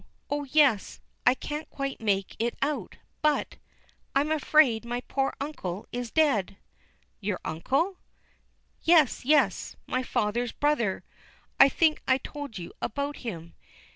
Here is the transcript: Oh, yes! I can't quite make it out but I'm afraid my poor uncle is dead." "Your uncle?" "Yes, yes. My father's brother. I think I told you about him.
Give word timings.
Oh, 0.31 0.45
yes! 0.45 0.99
I 1.27 1.35
can't 1.35 1.69
quite 1.69 2.01
make 2.01 2.35
it 2.39 2.57
out 2.63 2.97
but 3.21 3.57
I'm 4.15 4.31
afraid 4.31 4.83
my 4.83 5.01
poor 5.01 5.35
uncle 5.39 5.85
is 5.91 6.09
dead." 6.09 6.57
"Your 7.19 7.39
uncle?" 7.45 7.97
"Yes, 8.81 9.25
yes. 9.25 9.75
My 9.85 10.01
father's 10.01 10.53
brother. 10.53 11.03
I 11.59 11.69
think 11.69 12.01
I 12.07 12.17
told 12.17 12.57
you 12.57 12.73
about 12.81 13.17
him. 13.17 13.53